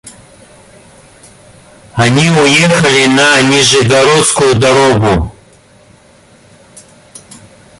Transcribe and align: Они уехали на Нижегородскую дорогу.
Они 1.93 2.31
уехали 2.31 3.05
на 3.05 3.39
Нижегородскую 3.43 4.55
дорогу. 4.55 5.31